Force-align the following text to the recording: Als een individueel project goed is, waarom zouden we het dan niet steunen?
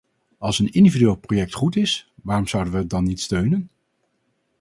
Als 0.37 0.59
een 0.59 0.71
individueel 0.71 1.15
project 1.15 1.53
goed 1.53 1.75
is, 1.75 2.11
waarom 2.23 2.47
zouden 2.47 2.73
we 2.73 2.79
het 2.79 2.89
dan 2.89 3.03
niet 3.03 3.21
steunen? 3.21 3.69